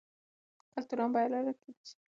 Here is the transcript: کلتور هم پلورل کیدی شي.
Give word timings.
کلتور 0.73 0.99
هم 1.03 1.09
پلورل 1.15 1.47
کیدی 1.61 1.83
شي. 1.89 1.95